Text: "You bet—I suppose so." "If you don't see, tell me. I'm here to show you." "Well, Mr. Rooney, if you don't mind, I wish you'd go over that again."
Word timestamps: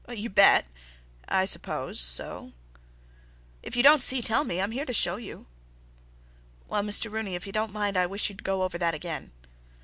"You 0.09 0.31
bet—I 0.31 1.45
suppose 1.45 1.99
so." 1.99 2.53
"If 3.61 3.75
you 3.75 3.83
don't 3.83 4.01
see, 4.01 4.23
tell 4.23 4.43
me. 4.43 4.59
I'm 4.59 4.71
here 4.71 4.83
to 4.85 4.93
show 4.93 5.17
you." 5.17 5.45
"Well, 6.67 6.81
Mr. 6.81 7.13
Rooney, 7.13 7.35
if 7.35 7.45
you 7.45 7.53
don't 7.53 7.71
mind, 7.71 7.95
I 7.95 8.07
wish 8.07 8.27
you'd 8.27 8.43
go 8.43 8.63
over 8.63 8.79
that 8.79 8.95
again." 8.95 9.31